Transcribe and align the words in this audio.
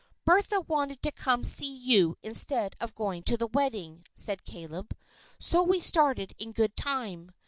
"Bertha 0.25 0.61
wanted 0.61 1.03
to 1.03 1.11
come 1.11 1.43
see 1.43 1.77
you 1.77 2.15
instead 2.23 2.75
of 2.81 2.95
going 2.95 3.21
to 3.25 3.37
the 3.37 3.45
wedding," 3.45 4.03
said 4.15 4.43
Caleb, 4.45 4.97
"so 5.37 5.61
we 5.61 5.79
started 5.79 6.33
in 6.39 6.53
good 6.53 6.75
time. 6.75 7.31